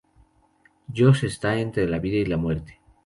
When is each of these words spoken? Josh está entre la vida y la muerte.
Josh 0.91 1.25
está 1.25 1.59
entre 1.59 1.87
la 1.87 1.99
vida 1.99 2.17
y 2.17 2.25
la 2.25 2.35
muerte. 2.37 2.81